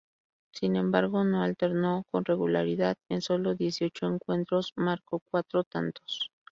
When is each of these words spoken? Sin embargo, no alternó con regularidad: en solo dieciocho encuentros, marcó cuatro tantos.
Sin 0.51 0.77
embargo, 0.77 1.23
no 1.23 1.43
alternó 1.43 2.05
con 2.09 2.25
regularidad: 2.25 2.95
en 3.07 3.21
solo 3.21 3.53
dieciocho 3.53 4.07
encuentros, 4.07 4.73
marcó 4.75 5.21
cuatro 5.29 5.63
tantos. 5.63 6.31